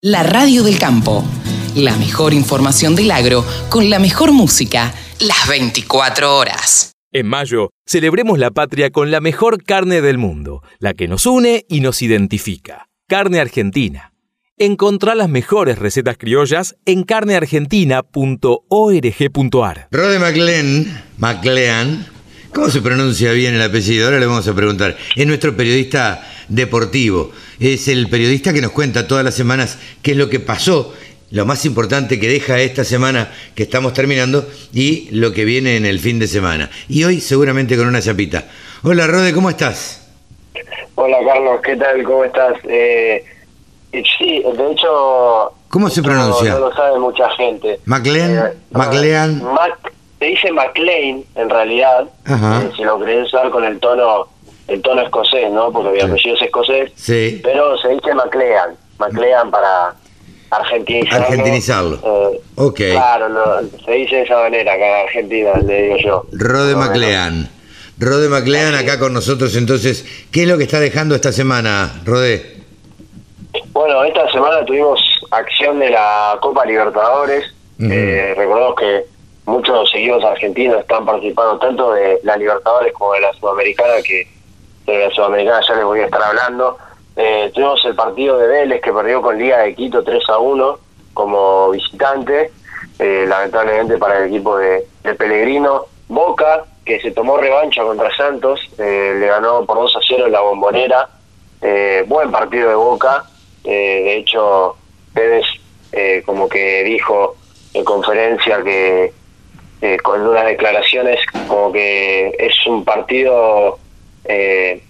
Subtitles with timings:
[0.00, 1.24] La radio del campo.
[1.74, 6.92] La mejor información del agro con la mejor música las 24 horas.
[7.10, 11.66] En mayo, celebremos la patria con la mejor carne del mundo, la que nos une
[11.68, 12.86] y nos identifica.
[13.08, 14.12] Carne Argentina.
[14.56, 19.88] Encontrá las mejores recetas criollas en carneargentina.org.ar.
[19.90, 22.06] Rode McLean, McLean,
[22.58, 24.06] ¿cómo se pronuncia bien el apellido?
[24.06, 24.96] Ahora le vamos a preguntar.
[25.14, 27.30] Es nuestro periodista deportivo.
[27.60, 30.92] Es el periodista que nos cuenta todas las semanas qué es lo que pasó,
[31.30, 35.86] lo más importante que deja esta semana que estamos terminando y lo que viene en
[35.86, 36.68] el fin de semana.
[36.88, 38.46] Y hoy seguramente con una chapita.
[38.82, 40.08] Hola Rode, ¿cómo estás?
[40.96, 42.02] Hola Carlos, ¿qué tal?
[42.02, 42.54] ¿Cómo estás?
[42.64, 43.24] Eh,
[43.92, 45.52] sí, de hecho...
[45.68, 46.54] ¿Cómo se pronuncia?
[46.54, 47.78] No, lo sabe mucha gente.
[47.84, 48.36] ¿McLean?
[48.36, 49.44] Eh, ¿McLean?
[49.44, 54.26] Mac, se dice McLean en realidad, eh, si lo querés usar con el tono
[54.66, 55.72] el tono escocés, ¿no?
[55.72, 57.40] Porque mi apellido es escocés, Sí.
[57.42, 59.94] pero se dice McLean, McLean para
[60.50, 61.24] argentinizarlo.
[61.26, 61.96] Argentinizarlo.
[62.32, 62.76] Eh, Ok.
[62.92, 66.26] Claro, lo- se dice de esa manera acá en Argentina, le digo yo.
[66.32, 67.08] Rode Más o menos.
[67.08, 67.48] McLean.
[67.98, 70.04] Rode McLean acá con nosotros entonces.
[70.30, 72.58] ¿Qué es lo que está dejando esta semana, Rode?
[73.72, 77.44] Bueno, esta semana tuvimos acción de la Copa Libertadores.
[77.80, 77.90] Ujú.
[77.90, 79.04] Eh, recordemos que
[79.48, 84.28] muchos seguidores argentinos están participando tanto de la Libertadores como de la Sudamericana, que
[84.86, 86.78] de la Sudamericana ya les voy a estar hablando.
[87.16, 90.78] Eh, tuvimos el partido de Vélez que perdió con Liga de Quito 3 a 1
[91.14, 92.52] como visitante,
[92.98, 95.86] eh, lamentablemente para el equipo de, de Pellegrino.
[96.08, 100.32] Boca, que se tomó revancha contra Santos, eh, le ganó por 2 a 0 en
[100.32, 101.08] la bombonera.
[101.60, 103.24] Eh, buen partido de Boca.
[103.64, 104.76] Eh, de hecho,
[105.12, 105.44] Pérez
[106.24, 107.34] como que dijo
[107.74, 109.12] en conferencia que
[109.80, 113.78] eh, con unas declaraciones como que es un partido
[114.24, 114.82] eh,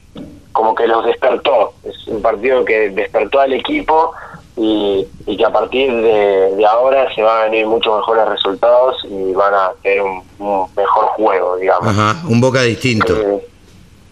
[0.53, 1.75] como que los despertó.
[1.85, 4.13] Es un partido que despertó al equipo
[4.57, 8.97] y, y que a partir de, de ahora se van a venir muchos mejores resultados
[9.05, 11.87] y van a tener un, un mejor juego, digamos.
[11.87, 13.15] Ajá, un boca distinto.
[13.17, 13.47] Eh,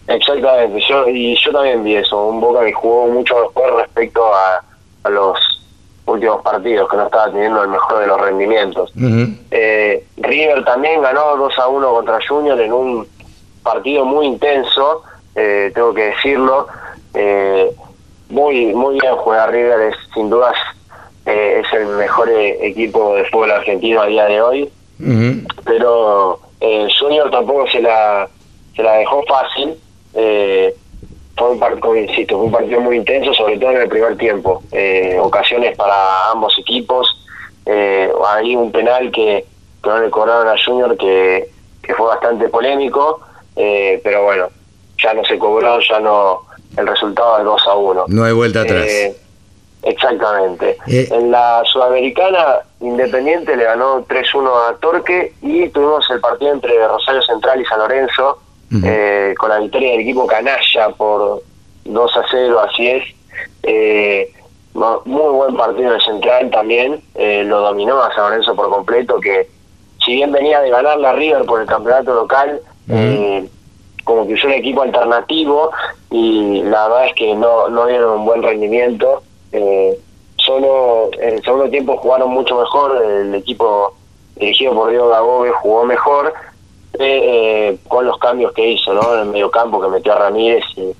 [0.07, 4.63] exactamente, yo y yo también vi eso, un Boca que jugó mucho mejor respecto a,
[5.03, 5.37] a los
[6.07, 8.91] últimos partidos, que no estaba teniendo el mejor de los rendimientos.
[9.51, 13.07] Eh, River también ganó 2 a 1 contra Junior en un
[13.61, 15.03] partido muy intenso,
[15.35, 16.67] eh, tengo que decirlo.
[17.13, 17.69] Eh,
[18.29, 20.53] muy muy bien juega River, es, sin dudas
[21.25, 24.69] eh, es el mejor eh, equipo de fútbol argentino a día de hoy
[24.99, 25.47] Ujú.
[25.63, 28.27] pero eh, Junior tampoco se la
[28.75, 29.75] se la dejó fácil
[30.13, 30.75] eh,
[31.37, 34.61] fue un partido insisto fue un partido muy intenso sobre todo en el primer tiempo
[34.71, 37.25] eh, ocasiones para ambos equipos
[37.65, 39.45] eh, hay un penal que,
[39.83, 41.49] que no le cobraron a Junior que,
[41.83, 43.19] que fue bastante polémico
[43.55, 44.47] eh, pero bueno
[45.01, 48.61] ya no se cobró ya no el resultado es 2 a 1 No hay vuelta
[48.61, 48.85] atrás.
[48.87, 49.15] eh,
[49.83, 50.77] exactamente.
[50.87, 51.07] Eh.
[51.11, 57.23] En la Sudamericana, Independiente le ganó 3-1 a Torque y tuvimos el partido entre Rosario
[57.23, 58.39] Central y San Lorenzo,
[58.83, 61.41] Eh, con la victoria del equipo Canalla por
[61.85, 63.03] 2 a 0, así es.
[63.63, 64.31] Eh,
[65.05, 69.47] muy buen partido de Central también, eh, lo dominó a San Lorenzo por completo, que
[70.05, 73.47] si bien venía de ganar la River por el campeonato local, eh,
[74.03, 75.71] como que usó un equipo alternativo
[76.11, 79.23] y la verdad es que no, no dieron un buen rendimiento.
[79.51, 79.97] Eh,
[80.37, 83.95] solo en el segundo tiempo jugaron mucho mejor, el equipo
[84.35, 86.33] dirigido por Diego Gagobe jugó mejor
[86.93, 89.13] eh, eh, con los cambios que hizo ¿no?
[89.15, 90.93] en el mediocampo que metió a Ramírez y,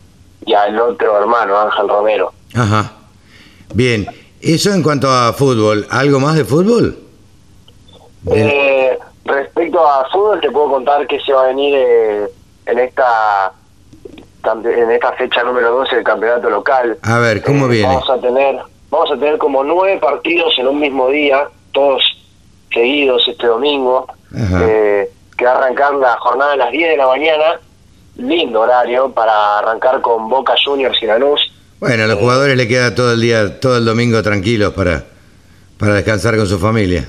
[0.46, 2.34] y al otro hermano, Ángel Romero.
[2.56, 2.92] Ajá.
[3.74, 4.08] Bien.
[4.40, 5.88] Eso en cuanto a fútbol.
[5.90, 6.98] ¿Algo más de fútbol?
[8.32, 12.28] Eh, respecto a fútbol, te puedo contar que se va a venir eh,
[12.68, 13.52] en esta
[14.64, 16.98] en esta fecha número 12 del campeonato local.
[17.02, 17.88] A ver, ¿cómo Eh, viene?
[17.88, 18.58] Vamos a tener
[18.90, 22.02] vamos a tener como nueve partidos en un mismo día, todos
[22.74, 24.60] seguidos este domingo, Ajá.
[24.66, 27.60] eh, que va a arrancar la jornada a las 10 de la mañana.
[28.18, 31.54] Lindo horario para arrancar con Boca Juniors y Lanús.
[31.80, 35.04] Bueno, a los jugadores le queda todo el día, todo el domingo tranquilos para,
[35.78, 37.08] para descansar con su familia.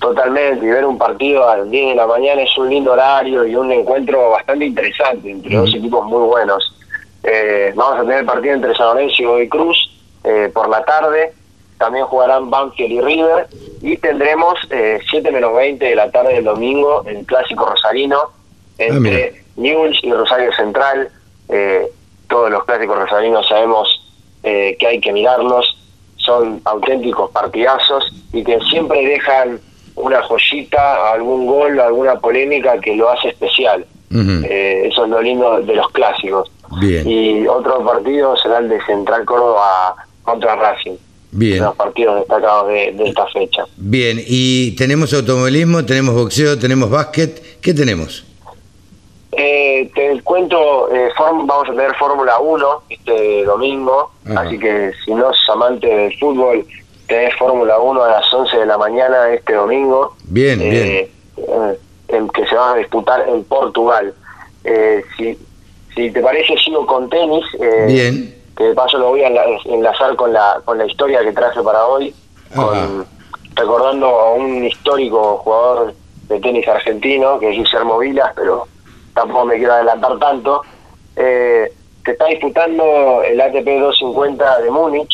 [0.00, 3.46] Totalmente, y ver un partido a las 10 de la mañana es un lindo horario
[3.46, 6.74] y un encuentro bastante interesante entre dos equipos muy buenos.
[7.22, 9.90] Eh, vamos a tener el partido entre San Lorenzo y Cruz
[10.24, 11.34] eh, por la tarde.
[11.80, 13.48] También jugarán Banfield y River.
[13.80, 18.18] Y tendremos eh, 7 menos 20 de la tarde del domingo el clásico rosarino
[18.78, 18.94] mira.
[18.94, 21.08] entre Newell's y Rosario Central.
[21.48, 21.90] Eh,
[22.28, 23.88] todos los clásicos rosarinos sabemos
[24.42, 25.74] eh, que hay que mirarlos.
[26.16, 29.58] Son auténticos partidazos y que siempre dejan
[29.96, 33.86] una joyita, algún gol, alguna polémica que lo hace especial.
[34.12, 36.50] Eh, eso es lo lindo de los clásicos.
[36.78, 37.08] Bien.
[37.08, 40.96] Y otro partido será el de Central Córdoba contra Racing.
[41.32, 41.62] Bien.
[41.62, 43.64] los partidos destacados de, de esta fecha.
[43.76, 47.60] Bien, y tenemos automovilismo, tenemos boxeo, tenemos básquet.
[47.60, 48.24] ¿Qué tenemos?
[49.32, 54.40] Eh, te cuento, eh, vamos a tener Fórmula 1 este domingo, Ajá.
[54.40, 56.66] así que si no sos amante del fútbol,
[57.06, 60.16] tenés Fórmula 1 a las 11 de la mañana este domingo.
[60.24, 60.74] Bien, bien.
[60.74, 61.78] eh, eh,
[62.08, 64.12] en que se va a disputar en Portugal.
[64.64, 65.38] Eh, si,
[65.94, 67.44] si te parece, sigo con tenis.
[67.60, 68.34] eh, Bien.
[68.60, 71.62] Que de paso lo voy a enla- enlazar con la, con la historia que traje
[71.62, 72.14] para hoy,
[72.54, 73.06] con-
[73.54, 75.94] recordando a un histórico jugador
[76.28, 78.68] de tenis argentino, que es Guillermo Vilas, pero
[79.14, 80.60] tampoco me quiero adelantar tanto.
[81.16, 81.72] Eh,
[82.04, 85.10] se está disputando el ATP 250 de Múnich,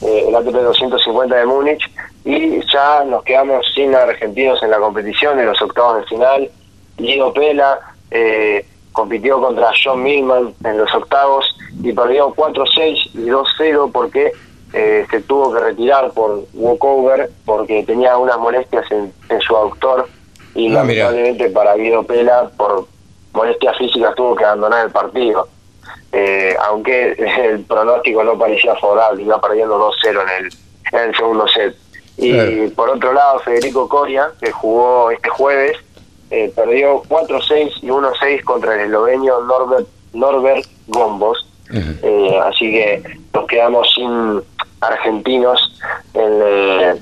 [0.00, 1.82] eh, el ATP 250 de Múnich,
[2.24, 6.50] y ya nos quedamos sin argentinos en la competición, en los octavos de final.
[6.96, 7.78] Guido Pela
[8.10, 8.64] eh,
[8.96, 11.44] compitió contra John Millman en los octavos
[11.82, 14.32] y perdió 4-6 y 2-0 porque
[14.72, 20.08] eh, se tuvo que retirar por walkover porque tenía unas molestias en, en su aductor
[20.54, 21.04] y Ah, mira.
[21.04, 22.86] lamentablemente para Guido Pela por
[23.34, 25.46] molestias físicas tuvo que abandonar el partido.
[26.12, 27.12] Eh, aunque
[27.52, 30.52] el pronóstico no parecía favorable, iba perdiendo 2-0 en el,
[30.92, 31.76] en el segundo set.
[32.16, 32.50] Y Claro.
[32.74, 35.76] por otro lado, Federico Coria, que jugó este jueves,
[36.30, 41.46] eh, perdió 4-6 y 1-6 contra el esloveno Norbert, Norbert Gombos.
[41.70, 43.02] Eh, así que
[43.34, 44.40] nos quedamos sin
[44.80, 45.80] argentinos
[46.14, 46.94] en, eh,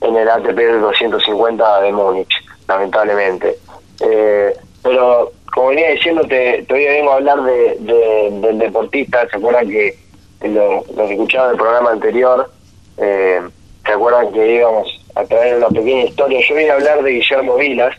[0.00, 2.32] en el ATP del 250 de Múnich,
[2.68, 3.56] lamentablemente.
[4.00, 9.26] Eh, pero como venía diciéndote, todavía vengo a hablar de, de- del deportista.
[9.28, 9.98] ¿Se acuerdan que
[10.42, 12.50] lo, los que escuchaban el programa anterior?
[12.98, 13.40] Eh,
[13.84, 16.40] ¿Se acuerdan que íbamos a traer una pequeña historia?
[16.48, 17.94] Yo vine a hablar de Guillermo Vilas.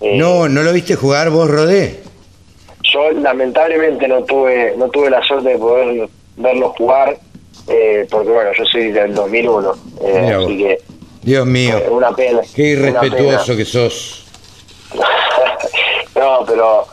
[0.00, 2.00] Eh, No, ¿no lo viste jugar vos, Rodé?
[2.90, 7.18] yo lamentablemente no tuve no tuve la suerte de poder verlo jugar
[7.66, 9.74] eh, porque bueno yo soy del 2001
[10.04, 10.78] eh, así que
[11.22, 13.56] Dios mío, eh, una pena qué irrespetuoso pena.
[13.58, 14.24] que sos.
[16.16, 16.86] no pero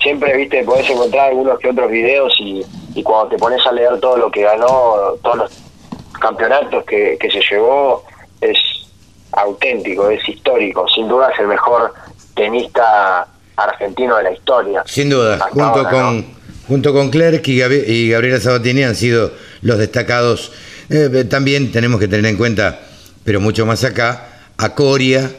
[0.00, 2.64] siempre viste podés encontrar algunos que otros videos y,
[2.94, 5.50] y cuando te pones a leer todo lo que ganó todos los
[6.18, 8.04] campeonatos que, que se llevó
[8.40, 8.56] es
[9.32, 11.92] auténtico es histórico sin duda es el mejor
[12.34, 13.26] tenista
[13.56, 16.24] argentino de la historia Sin duda, junto ahora, con ¿no?
[16.68, 19.32] junto con Clerc y, Gabi- y Gabriela Sabatini han sido
[19.62, 20.52] los destacados.
[20.88, 22.80] Eh, también tenemos que tener en cuenta,
[23.24, 25.30] pero mucho más acá, a Coria,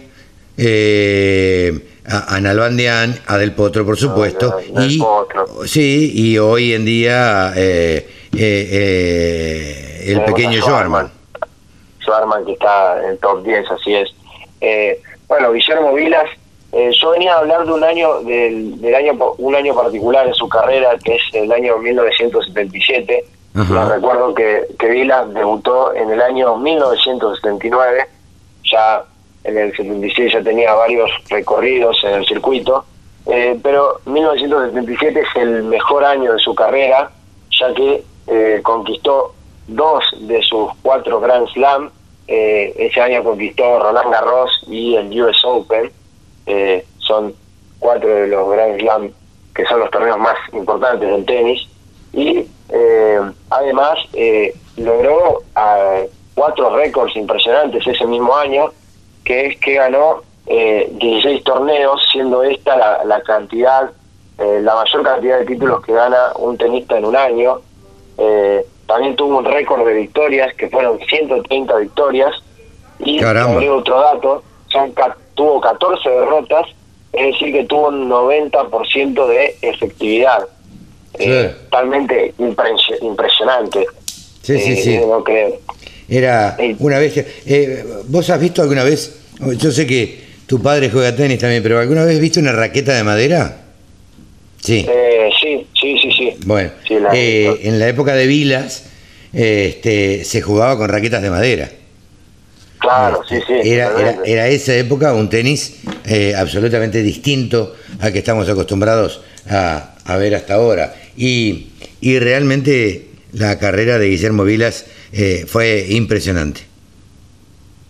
[0.58, 4.58] eh, a, a Nalbandián, a Del Potro, por supuesto.
[4.58, 5.48] Del- Del y, Potro.
[5.66, 11.12] Sí, y hoy en día eh, eh, eh, el pequeño Joarman.
[12.02, 14.10] Schwarman, que está en el top 10, así es.
[14.62, 16.30] Eh, bueno, Guillermo Vilas,
[16.74, 20.34] eh, yo venía a hablar de un año, del, del año un año particular en
[20.34, 23.26] su carrera, que es el año 1977.
[23.56, 23.74] Ajá.
[23.74, 28.06] Les recuerdo que, que Vilas debutó en el año 1979,
[28.64, 29.04] ya
[29.44, 32.86] en el 76 ya tenía varios recorridos en el circuito,
[33.26, 37.12] eh, pero 1977 es el mejor año de su carrera,
[37.52, 39.34] ya que eh, conquistó
[39.68, 41.92] dos de sus cuatro Grand Slam.
[42.28, 45.92] Eh, ese año conquistó Roland Garros y el US Open.
[46.46, 47.34] Eh, son
[47.80, 49.12] cuatro de los Grand Slam
[49.54, 51.68] que son los torneos más importantes del tenis.
[52.12, 53.20] Y eh,
[53.50, 56.02] además eh, logró ah,
[56.34, 58.72] cuatro récords impresionantes ese mismo año,
[59.24, 63.92] que es que ganó eh, 16 torneos, siendo esta la, la cantidad,
[64.38, 67.60] eh, la mayor cantidad de títulos que gana un tenista en un año.
[68.18, 72.32] Eh, también tuvo un récord de victorias, que fueron 130 victorias.
[73.00, 74.92] Y otro dato, son
[75.36, 76.68] tuvo 14 derrotas,
[77.14, 80.40] es decir, que tuvo un 90% de efectividad.
[81.20, 83.86] Eh, totalmente impres- impresionante.
[84.42, 84.98] Sí, sí, Eh, sí.
[84.98, 85.54] No creer.
[86.10, 87.26] Era una vez que...
[87.46, 89.20] eh, ¿Vos has visto alguna vez,
[89.58, 93.04] yo sé que tu padre juega tenis también, pero ¿alguna vez viste una raqueta de
[93.04, 93.58] madera?
[94.60, 94.86] Sí.
[94.90, 96.34] Eh, sí, sí, sí, sí.
[96.46, 98.86] Bueno, Sí, la- en la época de Vilas
[99.34, 101.70] este, se jugaba con raquetas de madera.
[102.84, 103.54] Claro, sí, sí.
[103.64, 104.32] Era, era, totalmente.
[104.32, 110.36] era esa época un tenis eh, absolutamente distinto al que estamos acostumbrados a, a ver
[110.36, 110.94] hasta ahora.
[111.18, 111.70] Y,
[112.02, 116.62] y realmente la carrera de Guillermo Vilas eh, fue impresionante.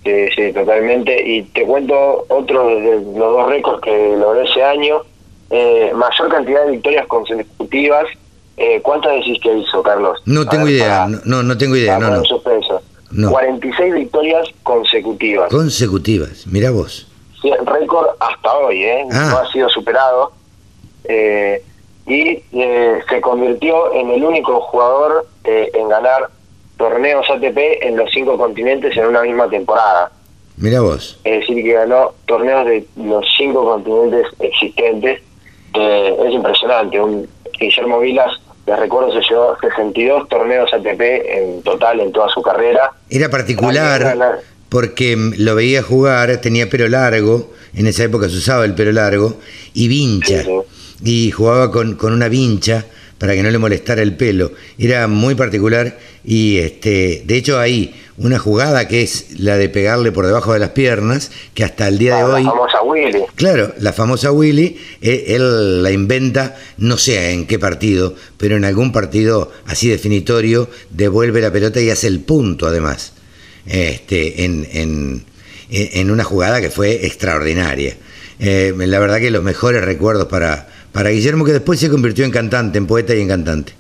[0.04, 1.22] Sí, sí, totalmente.
[1.28, 5.02] Y te cuento otro de los dos récords que logró ese año.
[5.50, 8.06] Eh, mayor cantidad de victorias consecutivas.
[8.58, 10.20] Eh, ¿Cuántas decís que hizo, Carlos?
[10.26, 12.18] No A tengo ver, idea, para- no, no, tengo idea, no, no.
[12.18, 12.82] en suspenso.
[13.14, 13.30] No.
[13.32, 15.50] 46 victorias consecutivas.
[15.50, 17.08] Consecutivas, mirá vos.
[17.42, 19.06] Sí, récord hasta hoy, ¿eh?
[19.12, 19.30] Ah.
[19.32, 20.32] No ha sido superado.
[21.06, 21.62] Eh,
[22.06, 26.30] y eh, se convirtió en el único jugador eh, en ganar
[26.78, 30.12] torneos ATP en los cinco continentes en una misma temporada.
[30.58, 31.20] Mira vos.
[31.24, 35.22] Es decir, que ganó torneos de los cinco continentes existentes.
[35.74, 37.00] Eh, es impresionante.
[37.00, 37.28] Un
[37.60, 38.32] Guillermo Vilas,
[38.66, 42.92] les recuerdo, se llevó 62 torneos ATP en total en toda su carrera.
[43.10, 48.74] Era particular porque lo veía jugar, tenía pelo largo, en esa época se usaba el
[48.74, 49.38] pelo largo,
[49.74, 50.44] y vincha.
[51.04, 52.86] Y jugaba con, con una vincha
[53.24, 54.52] para que no le molestara el pelo.
[54.78, 60.12] Era muy particular y este, de hecho hay una jugada que es la de pegarle
[60.12, 62.44] por debajo de las piernas, que hasta el día de hoy...
[62.44, 63.20] La famosa Willy.
[63.36, 68.66] Claro, la famosa Willy, eh, él la inventa, no sé en qué partido, pero en
[68.66, 73.14] algún partido así definitorio, devuelve la pelota y hace el punto además,
[73.66, 75.24] este, en, en,
[75.70, 77.96] en una jugada que fue extraordinaria.
[78.40, 82.32] Eh, la verdad que los mejores recuerdos para, para Guillermo, que después se convirtió en
[82.32, 83.74] cantante, en poeta y en cantante.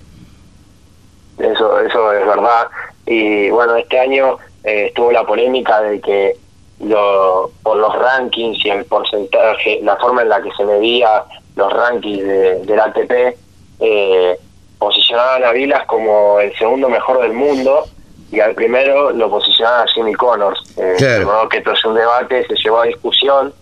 [1.38, 2.68] Eso, eso es verdad.
[3.06, 6.36] Y bueno, este año eh, estuvo la polémica de que
[6.80, 11.24] lo, por los rankings y el porcentaje, la forma en la que se medía
[11.56, 13.38] los rankings de, del ATP,
[13.80, 14.40] eh,
[14.80, 17.86] posicionaban a Vilas como el segundo mejor del mundo
[18.32, 20.60] y al primero lo posicionaban a Jimmy Connors.
[20.78, 21.48] Eh, claro.
[21.48, 23.54] que esto es un debate, se llevó a discusión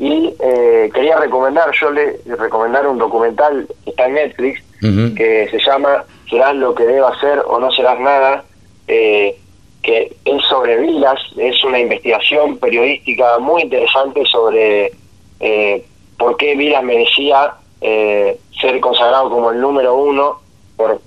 [0.00, 5.58] y eh, quería recomendar, yo le recomendar un documental que está en Netflix, que se
[5.58, 8.44] llama Serás lo que deba hacer o no serás nada,
[8.88, 9.36] eh,
[9.82, 14.90] que es sobre Vilas, es una investigación periodística muy interesante sobre
[15.38, 15.84] eh,
[16.16, 17.52] por qué Vilas merecía
[17.82, 20.40] eh, ser consagrado como el número uno
[20.76, 20.98] por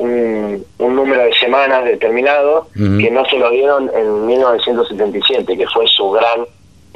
[0.00, 6.10] un, número de semanas determinado que no se lo dieron en 1977, que fue su
[6.10, 6.44] gran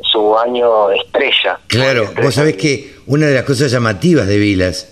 [0.03, 1.59] su año estrella.
[1.67, 4.89] Claro, vos sabés que una de las cosas llamativas de Vilas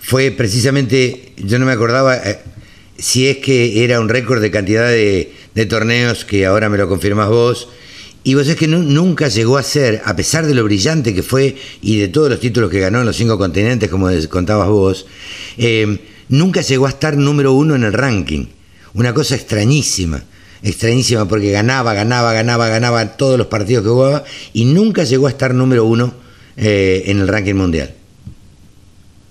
[0.00, 2.20] fue precisamente, yo no me acordaba,
[2.98, 5.32] si es que era un récord de cantidad de,
[5.68, 7.68] torneos, que ahora me lo confirmas vos,
[8.24, 11.56] y vos es que nunca llegó a ser, a pesar de lo brillante que fue
[11.82, 15.06] y de todos los títulos que ganó en los cinco continentes, como contabas vos,
[15.56, 18.46] eh, nunca llegó a estar número uno en el ranking.
[18.94, 20.22] Una cosa extrañísima,
[20.62, 25.30] extrañísima porque ganaba, ganaba, ganaba, ganaba todos los partidos que jugaba y nunca llegó a
[25.30, 26.12] estar número uno
[26.56, 27.94] eh, en el ranking mundial.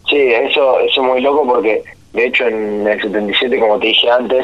[0.09, 1.83] Sí, eso, eso es muy loco porque
[2.17, 4.43] de hecho, en el 77, como te dije antes,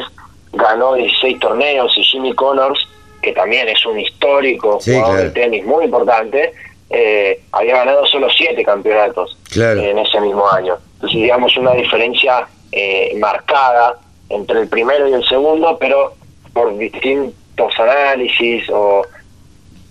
[0.52, 2.78] ganó 16 torneos y Jimmy Connors,
[3.20, 6.52] que también es un histórico jugador de tenis muy importante,
[6.90, 10.76] eh, había ganado solo 7 campeonatos en ese mismo año.
[10.94, 13.98] Entonces, digamos, una diferencia eh, marcada
[14.28, 16.14] entre el primero y el segundo, pero
[16.54, 19.02] por distintos análisis o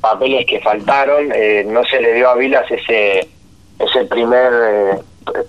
[0.01, 3.27] papeles que faltaron, eh, no se le dio a Vilas ese,
[3.79, 4.99] ese primer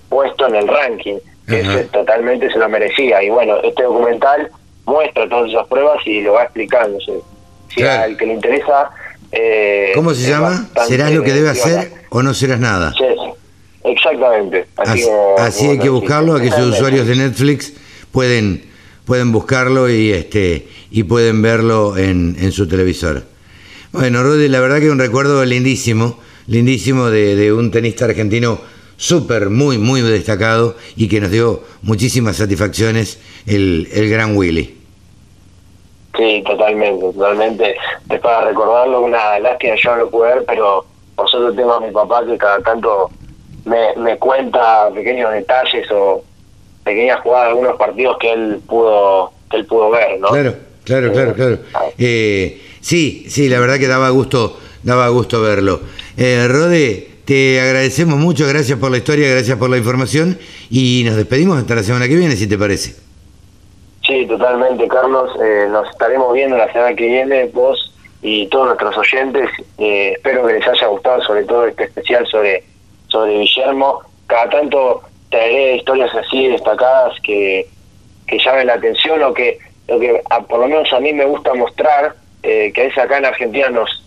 [0.09, 1.17] puesto en el ranking
[1.47, 3.23] que totalmente se lo merecía.
[3.23, 4.51] Y bueno, este documental
[4.87, 6.99] muestra todas esas pruebas y lo va explicando.
[7.75, 8.91] Si al que le interesa...
[9.33, 10.69] Eh, ¿Cómo se llama?
[10.87, 12.93] ¿Serás lo que debe hacer o no serás nada?
[12.93, 13.05] Sí,
[13.85, 14.67] exactamente.
[14.77, 15.05] Así,
[15.39, 17.73] así, hay que buscarlo, aquellos usuarios de Netflix
[18.13, 18.73] pueden
[19.05, 23.23] pueden buscarlo y este y pueden verlo en, en su televisor.
[23.93, 28.61] Bueno, Rudy, la verdad que un recuerdo lindísimo, lindísimo de, de un tenista argentino
[28.97, 34.79] súper, muy, muy destacado y que nos dio muchísimas satisfacciones el, el gran Willy.
[36.17, 37.77] Sí, totalmente, totalmente.
[38.09, 40.85] Es para recordarlo, una lástima yo no lo pude ver, pero
[41.17, 43.11] por suerte tengo a mi papá que cada tanto
[43.65, 46.23] me, me cuenta pequeños detalles o
[46.85, 50.29] pequeñas jugadas de algunos partidos que él pudo que él pudo ver, ¿no?
[50.29, 51.59] Claro, claro, claro, eh, claro.
[51.75, 51.85] Ah.
[51.99, 55.81] Eh, sí, sí, la verdad que daba gusto, daba gusto verlo.
[56.17, 60.39] Eh, Rode, te agradecemos mucho, gracias por la historia, gracias por la información
[60.71, 62.95] y nos despedimos hasta la semana que viene, si te parece.
[64.07, 65.31] Sí, totalmente, Carlos.
[65.43, 69.49] Eh, nos estaremos viendo la semana que viene, vos y todos nuestros oyentes.
[69.79, 72.65] Eh, espero que les haya gustado, sobre todo este especial sobre,
[73.09, 74.03] sobre Guillermo.
[74.27, 75.03] Cada tanto
[75.35, 77.67] traeré historias así destacadas que,
[78.29, 81.55] que llamen la atención o que, lo que por lo menos a mí me gusta
[81.55, 82.15] mostrar,
[82.45, 84.01] eh, que es acá en Argentina nos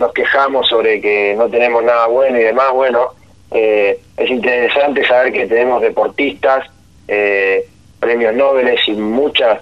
[0.00, 3.08] nos quejamos sobre que no tenemos nada bueno y demás, bueno,
[3.50, 6.66] eh, es interesante saber que tenemos deportistas,
[7.06, 7.68] eh,
[8.00, 9.60] premios Nobel y muchas,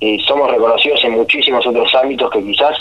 [0.00, 2.78] y somos reconocidos en muchísimos otros ámbitos que quizás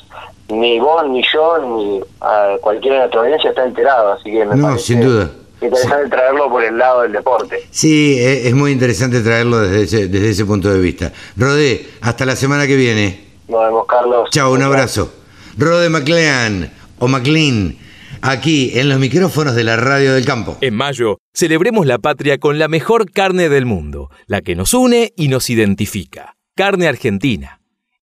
[0.47, 4.55] ni vos, ni yo, ni a cualquiera de nuestra audiencia está enterado, así que me
[4.55, 5.29] no, sin duda.
[5.61, 7.67] Interesante traerlo por el lado del deporte.
[7.71, 11.11] Sí, es, muy interesante traerlo desde ese, desde ese punto de vista.
[11.35, 13.27] Rodé, hasta la semana que viene.
[13.47, 14.29] Nos vemos, Carlos.
[14.31, 15.11] Chao, un abrazo.
[15.57, 17.77] Rode McLean o McLean,
[18.21, 20.57] aquí en los micrófonos de la Radio del Campo.
[20.61, 25.13] En mayo, celebremos la patria con la mejor carne del mundo, la que nos une
[25.15, 26.35] y nos identifica.
[26.55, 27.57] Carne argentina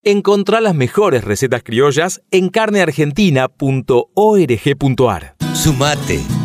[0.08, 5.36] Encontrá las mejores recetas criollas en carneargentina.org.ar.
[5.56, 6.45] Sumate.